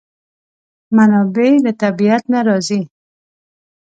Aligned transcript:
منابع 0.95 1.49
له 1.63 1.71
طبیعت 1.83 2.23
نه 2.33 2.39
راځي. 2.47 2.81